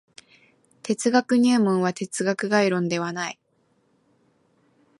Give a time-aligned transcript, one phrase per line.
[0.81, 3.39] 哲学入門は哲学概論ではない。